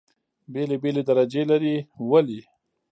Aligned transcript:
بېلې 0.51 0.77
بېلې 0.83 1.01
درجې 1.09 1.43
لري. 1.51 1.75
ولې؟ 2.09 2.41